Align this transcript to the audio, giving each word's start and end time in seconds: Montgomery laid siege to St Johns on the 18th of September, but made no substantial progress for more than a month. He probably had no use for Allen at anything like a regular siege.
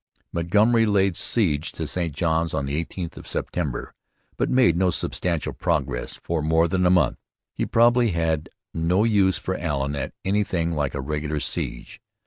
Montgomery 0.33 0.87
laid 0.87 1.15
siege 1.15 1.71
to 1.73 1.85
St 1.85 2.11
Johns 2.11 2.55
on 2.55 2.65
the 2.65 2.83
18th 2.83 3.17
of 3.17 3.27
September, 3.27 3.93
but 4.35 4.49
made 4.49 4.75
no 4.75 4.89
substantial 4.89 5.53
progress 5.53 6.19
for 6.23 6.41
more 6.41 6.67
than 6.67 6.87
a 6.87 6.89
month. 6.89 7.19
He 7.53 7.67
probably 7.67 8.09
had 8.09 8.49
no 8.73 9.03
use 9.03 9.37
for 9.37 9.55
Allen 9.55 9.95
at 9.95 10.15
anything 10.25 10.71
like 10.71 10.95
a 10.95 11.01
regular 11.01 11.39
siege. 11.39 12.01